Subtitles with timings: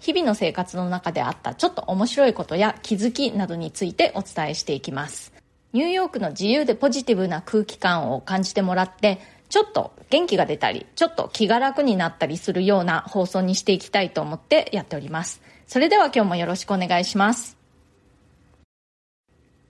[0.00, 5.32] 日々の生活の中であったちょっと面白いことや気づきなどについてお伝えしていきます。
[5.72, 9.20] ニューヨークの自由でポジティブな空気感を感じてもらって、
[9.50, 15.40] ちょっと元気が出たり、ちょっと気が楽になったりするような放送にしていきたいと思ってやっております。
[15.66, 17.56] それでは今日もよろしくお願いします。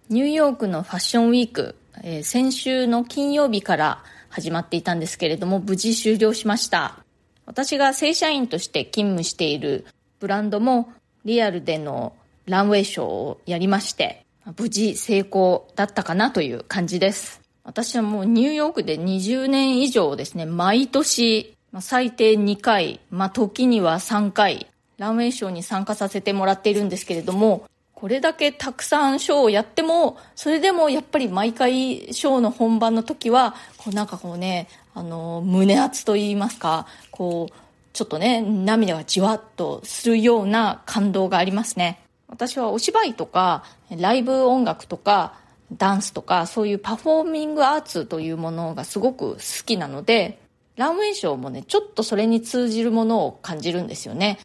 [0.09, 6.99] ニューヨークのファッションウィーク、えー、先週の金曜日から始まっていたんですけれども、無事終了しました。
[7.45, 9.85] 私が正社員として勤務している
[10.21, 10.93] ブランドも
[11.25, 12.13] リアルでの
[12.45, 14.27] ランウェイショーをやりまして、
[14.59, 17.41] 無事成功だったかなという感じです。
[17.65, 24.67] 私はもうニューヨークで20年以上ですね、毎年、最低2回、まあ、時には3回、
[24.99, 37.55] ランウェイショーに参加させてもらっているんですけれども、これだけたくさんショーをやっても、それでもやっぱり毎回ショーの本番の時は、こうなんかこうね、あの、胸圧と言いますか、こう、
[37.93, 42.03] ちょっとね、涙がじわっとするような感動がありますね。
[42.29, 45.35] 私はお芝居とか、ライブ音楽とか、
[45.73, 50.39] ダンスとか、そういうパフォーミングアーツというものがすごく好きなので、
[50.77, 54.39] ランウェイショーもね、ちょっとそれに通じるものを感じるんですよね。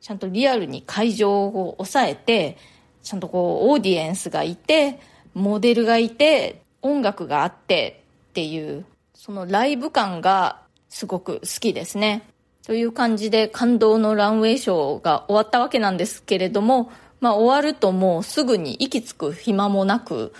[0.00, 2.56] ちゃんとリアルに会場を抑えて、
[3.02, 5.00] ちゃんとこう、オーディエンスがいて、
[5.34, 12.28] モデルがいて、音楽があってっていう、そのライブ感がすごく好きですね。
[12.64, 20.32] という感じで感動のランウェイショーが終わったわけなんですけれども、まあ終わるともうすぐに息つく暇もなく、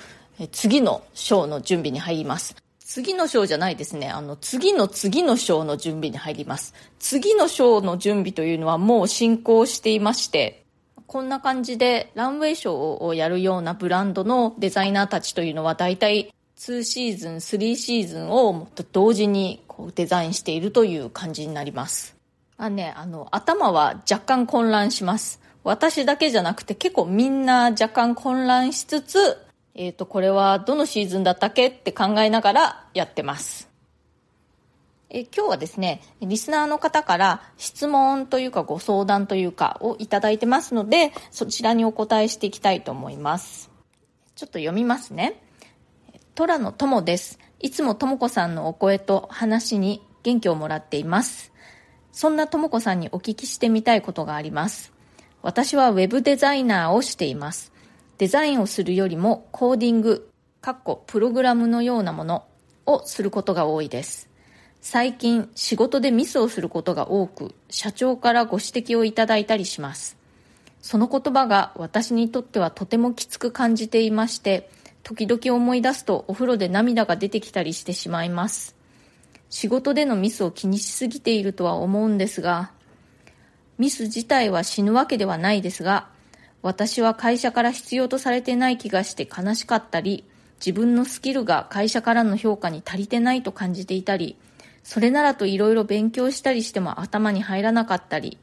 [0.53, 2.57] 次のショーの準備に入ります。
[2.79, 4.11] 次のショーじゃないですね。
[4.11, 6.75] あの、次の次のショーの準備に入ります。
[6.99, 10.65] 次のショーの準備というのはもう進行していまして、
[11.07, 16.33] こんな感じでランウェイショーをやるようなブランドのデザイナーたちというのは大体
[16.63, 22.15] 2シーズン、3シーズンをもっと同時にこうデザインしているという感じになります。
[22.57, 25.41] あね、あの、頭は若干混乱します。
[25.65, 29.39] 私だけじゃなくて結構みんな若干混乱しつつ、
[29.75, 33.69] えっ、ー、と、これはどのシーズンだったっけって考えながらやってます。
[35.11, 43.69] え今日はですね、リスナーの方から質問というかご相談というかをいただいてますので、そちらにお答えしていきたいと思います。
[44.37, 45.43] ちょっと読みますね。
[46.35, 47.39] 虎の友です。
[47.61, 51.53] いつも智子さんのお声と話に元気をもらっています。
[52.11, 54.95] そんな智子さんにお聞きしてみたいことがあります。
[55.43, 57.71] 私はウェブデザイナーをしています。
[58.17, 60.31] デザインをするよりもコーディング、
[60.63, 62.47] かっこプログラムのようなもの
[62.87, 64.31] をすることが多いです。
[64.81, 70.17] 最近仕事でミスをすることが多く、社長からご指摘をいただいたりします。
[70.81, 74.71] その言葉が私にとってはとてもきつく感じていまして、
[75.03, 78.77] 時々思い出すとお風呂で涙が出てきたりしてしまいます。
[79.51, 82.73] 仕事でのミスを気にしすぎているとは思うんですが、
[83.79, 86.09] ミス自体は死ぬわけではないですが、
[86.63, 90.25] 私は会社から必要とされてない気がして悲しかったり、
[90.65, 94.37] 自分のスキルが会社からの評価に足りてないと感じていたり、
[94.85, 98.39] それならといろいろ勉強したりしても頭に入らなかったり、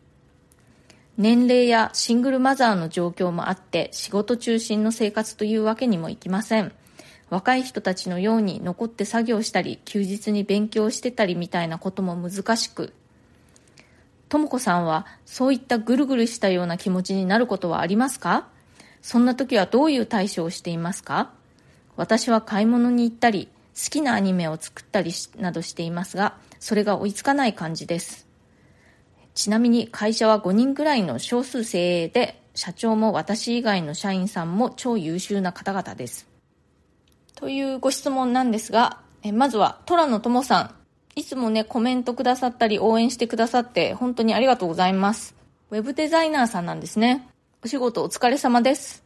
[1.19, 6.72] 年齢やシングルマザーの状況もあって仕事中心の生活というわけにもいきません。
[7.30, 12.94] 若い人たちのように残って作業したり休日に勉強してたりみたいなことも難しく、
[14.30, 18.47] とも子さんはそういったぐるぐるしたような気持ちになることはありますか？
[19.01, 21.34] そんな時はどういう対処をしていますか？
[21.97, 28.28] 私は買い物に行ったり、好きなアニメを作ったりなどしていますが、それが追いつかない感じです。
[29.39, 36.27] ちなみに会社は5人ぐらいの少数精鋭で、社長も私以外の社員さんも超優秀な方々です。
[37.36, 40.75] というご質問なんですが、えまずは、虎野友さん。
[41.15, 45.36] いつもね、コメントくださったり応援してくださって本当にありがとうございます。
[45.71, 47.25] ウェブデザイナーさんなんですね。
[47.63, 49.06] お仕事お疲れ様です。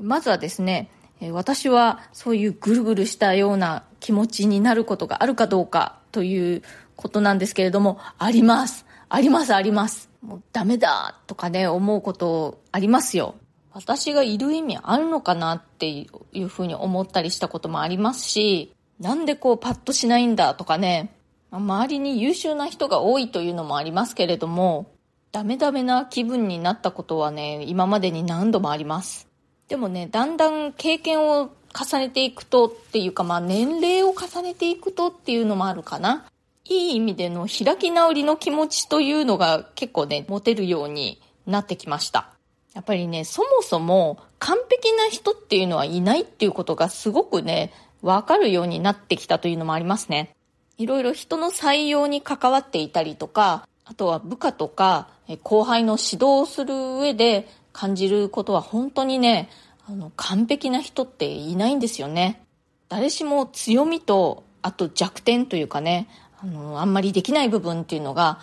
[0.00, 0.88] まずはですね、
[1.30, 6.62] 私はそういうぐるぐるしたような気持ちになることがあるかどうかという
[6.96, 8.86] ことなんですけれども、あります。
[9.08, 10.08] ありますあります。
[10.22, 13.34] もうダメだとかね、思うことありますよ。
[13.72, 21.14] 私がいる意味あるのかなっていうふうに思ったりしたこともありますし、なんでこうパッとしないんだとかね、
[21.50, 24.92] 周りに優秀な人が多いというのもありますけれども、
[25.32, 29.26] ダメダメな気分になったことはね、今までに何度もあります。
[29.68, 36.24] でもね、だんだん経験を重ねていくとっていうか、まあ年齢を重ねていくとっていうのもあるかな。
[36.66, 42.30] いい意味での開き直りの気持ちというのが結構ね、持てるようになってきました。
[42.74, 47.72] やっぱりね、そもそも完璧な人っていうのはいないっていうことがすごくね、
[48.02, 50.34] わかるようになってきたというのもありますね。
[50.76, 55.08] いろいろ人の採用に関わっていたりとか、あとは部下とか
[55.42, 59.50] 後輩の指導をする上で感じることは本当にね、
[59.86, 62.42] あの、完璧な人っていないんですよね。
[62.88, 66.08] 誰しも強みと、あと弱点というかね、
[66.44, 68.38] あの、あんまりできない部分っていうのが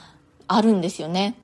[0.48, 1.38] あるんですよね。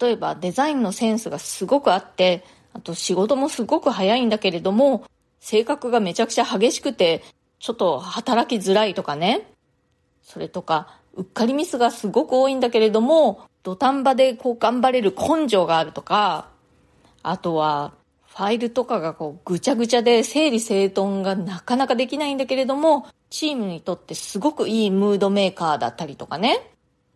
[0.00, 5.04] 例えばデザインのセンスがすごくあって、あと仕事もすごく早いんだけれども、
[5.38, 7.22] 性格がめちゃくちゃ激しくて、
[7.60, 9.48] ちょっと働きづらいとかね。
[10.22, 16.48] それとか、うっかりミスがすごく多いんだけれども、土壇場でこう頑張れる根性があるとか、
[17.22, 17.92] あとは、
[18.26, 26.70] ファイルとかがこうぐちゃぐちゃで整理整頓がなかなかできないんだけれども、チームにとってすごくいいムードメーカーだったりとかね。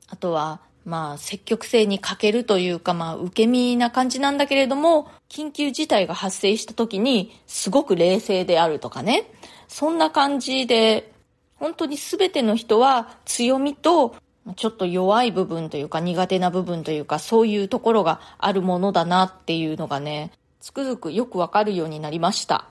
[0.08, 9.30] あとは、まあ、積極性に欠けるというか、まあ、受け身な感じなんだけれども、緊急事態が発生した時に、すごく冷静であるとかね。
[9.68, 11.12] そんな感じで、
[11.56, 14.16] 本当に全ての人は強みと、
[14.56, 20.30] ちょっと弱い部分というか苦手な部分というかそういうところがあるものだなっていうのがね、
[20.60, 22.68] つくづくよくわかるようになりました。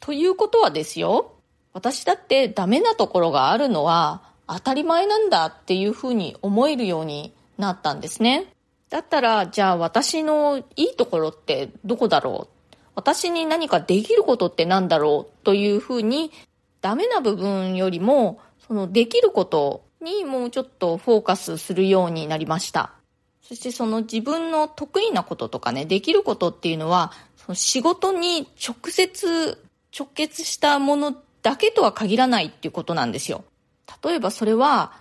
[0.00, 1.37] ということはですよ、
[1.72, 8.46] 私だってダメなところがあるのは当たり前なんだっていうふうに思えるようになったんですね。
[8.90, 12.76] だったら、じゃあ私のいいところってどこだろう？
[12.94, 16.32] 私に何かできることって何だろうというふうに
[16.80, 22.92] ダメな部分よりもそのできることにもうちょっとフォーカスするようになりました。
[23.42, 29.62] そしてその自分の得意なこととかね、できることっていうのは、その仕事に直接
[29.96, 33.44] 直結したものだけとは限らないっていうことなんですよ。
[34.02, 34.92] 例えばそれは、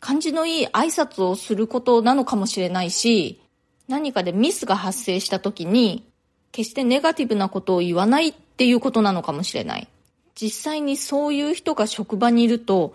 [0.00, 3.40] 感じのいい挨拶をすることなのかもしれないし、
[3.88, 6.04] 何かでミスが発生した時に、
[6.52, 9.88] 決してネガティブなことを言わないっていうことなのかもしれない。
[10.34, 12.94] 実際にそういう人が職場にいると、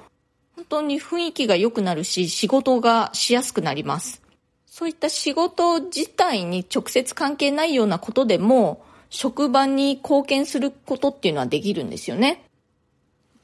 [0.55, 4.21] 本当に雰囲気が良くなるし、仕事がしやすくなります。
[4.65, 12.45] そういった仕事自体に直接関係ないようなことでも、職場に貢献することっていうのはできるんですよね。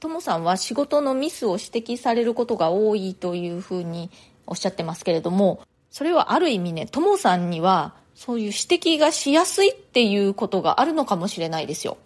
[0.05, 4.11] ともさんは仕事のミスを指摘されることが多いというふうに
[4.45, 11.97] おっしゃってますけれども、それはある意味ね、ともさんにはそういう指摘がしやすいっていうことがあるのかもしれないですよ。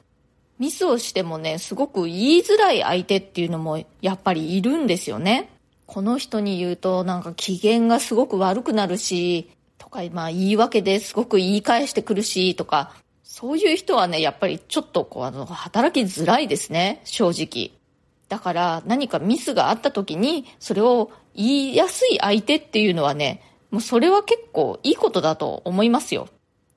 [0.60, 5.50] ミスをしてもね、すごく言いづらい相手っていうのもやっぱりいるんですよね。
[5.86, 12.94] この人に言うとなんか機嫌がすごく悪くなるし、とか、まあ言い訳ですごく言い返してくるし、とか、
[13.26, 17.79] そういう人はね、やっぱりちょっとこう、あの、働きづらいですね、正直。
[18.30, 23.42] だから何かミスがあった時に、それを言いやすい相手っていうのはね、
[23.72, 26.30] もうそれは結構いいことだと思いますよ。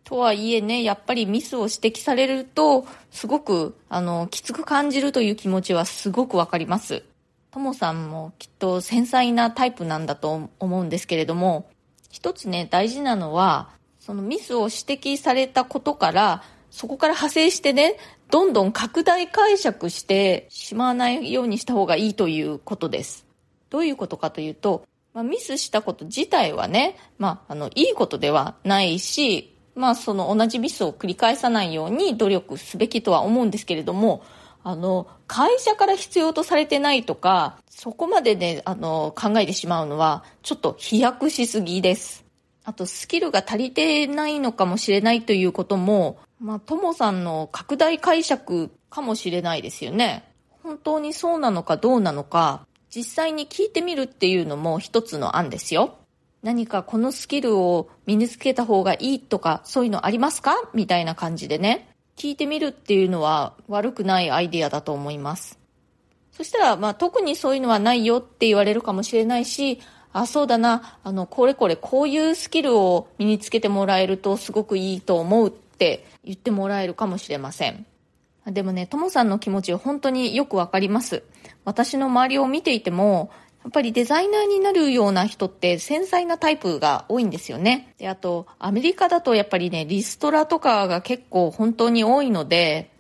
[0.05, 7.03] とはいえね、やっぱりミスを指摘されると、すごく、あの、きつく感じるという気持ちはすごくわかります。
[7.51, 11.71] ともさんもきっと繊細なタイプなんだと思うんですけれども、
[12.11, 13.71] 一つね、大事なのは、
[14.01, 16.43] そのミスを指摘されたことから、
[16.73, 17.99] そこから派生してね、
[18.31, 23.27] どんどん拡大解釈してしまわないようにした方がいいということです。
[23.69, 34.23] どういうことかというと、まあ、ミスしたこと自体はね、まあ、あの、いいことではないし、まあ、その同じミスを繰り返さないように努力すべきとは思うんですけれども、
[34.65, 42.25] あの、会社から必要とされてないとか、そこまでね、あの、考えてしまうのは、ちょっと飛躍しすぎです。
[42.65, 50.25] あと、スキルが足りてないのかもしれないということも、まあ、ともさんの拡大解釈かもしれないですよね。
[50.63, 55.99] 本当にそうなのかどうなのか、実際に聞いてみるっていうのも一つの案ですよ。
[56.43, 60.57] 何かこのスキルを身につけた方がいいとか、そういうのありますか？
[60.75, 61.89] みたいな感じでね。
[62.17, 65.59] 聞いてみるっていうのは悪くないアイディアだと思います。
[66.33, 69.81] そしたら、まあ、特にそういうのはないよって言われるかもしれないし、
[70.13, 75.53] あ、そうだな、あの、これこれこういうスキルを身につけてもらえるとすごくいいと思うっ
[75.83, 77.85] って言ってもらえるかもしれません。
[78.47, 81.25] でもね、ともさんの気持ち本当によくわかります。
[81.65, 83.31] 私の周りを見ていても、
[83.65, 87.95] やっぱりデザイナーになるような人って繊細なタイプが多いんですよね。
[87.99, 92.91] で、あと、アメリカだとやっぱりね、リストラとかが結構本当に多いので、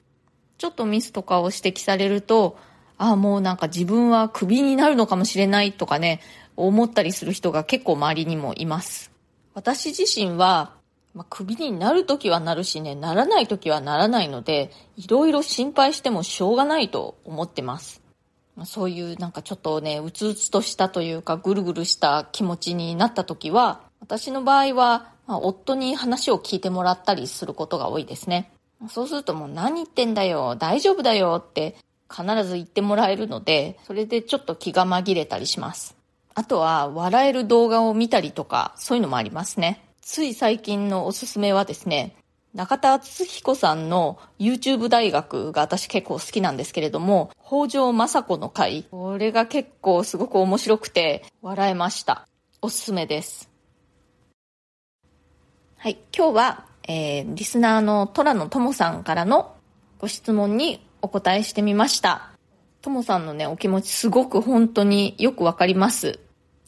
[0.59, 2.57] ちょっとミスとかを指摘されると、
[2.99, 6.21] ああ、もうなんか自分はクビになるのかもしれないとかね、
[6.57, 9.11] 思ったりする人が結構周りにもいます。
[9.55, 10.77] 私自身は、
[11.15, 18.01] まあ、クビになるときはなるしね、ならないときはならないので、いろいろ心配してもしょうがないと思ってます。
[18.57, 28.51] まあ、そういうなんかちょっとね、うつうつとしたというか、ぐるぐるした気持ちになったときは、私の場合は、まあ、夫に話を聞いてもらったりすることが多いですね。
[28.89, 31.77] そうするともう何言ってんだよ、大丈夫だよって
[32.11, 35.97] 必ず言ってもらえるので、それでちょっと気が紛れたりします。
[36.35, 39.92] あとは、笑える動画を見たりとか、そういうのもありますね。
[40.03, 42.17] つい最近のおすすめはですね、
[42.55, 48.83] 中田敦彦さんの YouTube 大学が私結構好きなんですけれども、北条政子の回。
[48.91, 52.27] これが結構すごく面白くて笑えました。
[52.61, 53.49] おすすめです。
[55.79, 59.55] はい、今日は、えー、リスナーの虎野友さんからの
[60.01, 62.33] ご質問にお答えしてみました。
[62.83, 66.19] ともさんのね、お気持ちすごく本当によくわかります。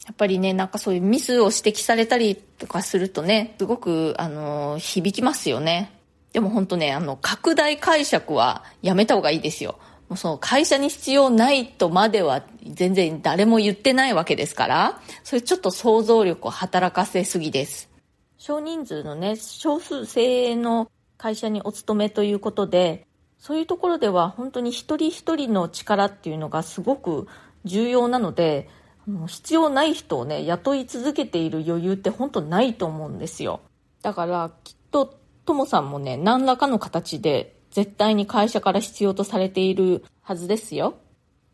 [0.06, 5.92] やっぱりね、なんかそういうミスを指摘されたりとかするとね、すごく、あの、響きますよね。
[6.32, 9.78] でも本当ね、あの、拡大解釈はやめた方がいいですよ。
[10.08, 17.88] もうその会社に必要ないとまでは全然誰も言ってないわけですから、それちょっと想像力を働かせすぎです。
[18.36, 23.06] 少人数のね、少数精鋭の会社にお勤めということで、
[23.38, 27.26] そういうところでは本当に一人一人の力っていうのがすごく
[27.64, 28.68] 重要なので、
[29.06, 33.60] もう必要ない人をね、雇い続けている余裕って本当ないと思うんですよ。
[34.02, 40.94] だからきっとともさんもね、何らかの形で絶対に会社から必要とされているはずですよ。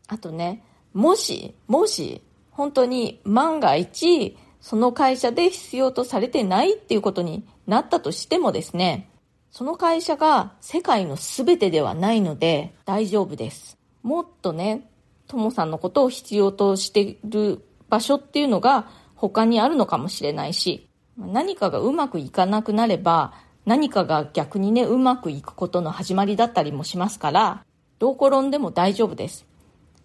[0.07, 9.09] あとね、もし、もし、本当に万が一、その会社で必要とされてないっていうことになったとしてもですね、
[9.49, 13.77] その会社が世界の全てではないので大丈夫です。
[14.03, 14.89] もっとね、
[15.31, 23.33] ともさんのことを必要としている場所っていうのが他にあるのかもしれないし、何かがうまくいかなくなれば、
[23.65, 27.65] 何かが逆にね、うまくいくことの始まりだったりもしますから、
[27.97, 29.45] どう転んでも大丈夫です。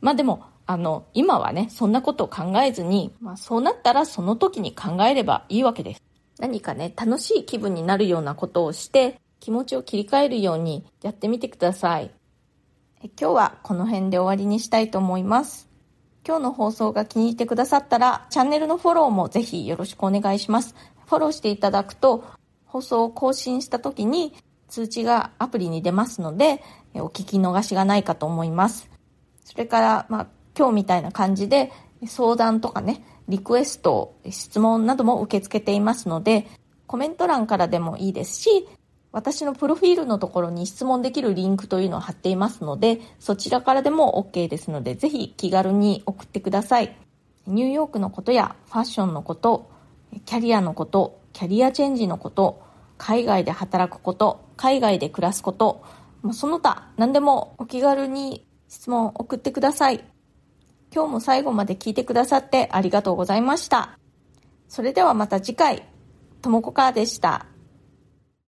[0.00, 6.02] まあでも、あの、今はね、そんなことを考えずに、まあそうなったらその時に考えればいいわけです。
[6.38, 12.12] 何かね、楽しい気分になるようなことをして、気持ちを切り替えるようにやってみてください。
[13.02, 15.68] 今日はこの辺で終わりにしたいと思います。
[16.26, 20.74] 今日の放送が気に入ってくださったら、チャンネルのフォローもぜひよろしくお願いします。
[21.06, 22.24] フォローしていただくと、
[22.64, 24.34] 放送を更新した時に
[24.68, 26.62] 通知がアプリに出ますので、
[26.94, 28.88] お聞き逃しがないかと思います。
[29.44, 30.26] それから、まあ、
[30.56, 31.70] 今日みたいな感じで
[32.06, 36.46] 相談とかね、リクエスト、質問なども受け付けていますので、
[36.86, 38.68] コメント欄からでもいいですし、
[39.12, 46.96] 私のプロフィールのところに質問できるリンクというのを貼っていますので、そちらからでも OK ですので、ぜひ気軽に送ってください。
[47.46, 49.70] ニューヨークのことやファッションのこと、
[50.24, 52.62] キャリアのこと、キャリアチェンジのこと、
[52.98, 55.82] 海外で働くこと、海外で暮らすこと、
[56.32, 60.04] その他何でもお気軽に質問を送ってください。
[60.94, 63.98] 今日も最後まで聞いてくださってありがとうございました。
[64.68, 65.82] それではまた次回、
[66.42, 67.46] ともこかーでした。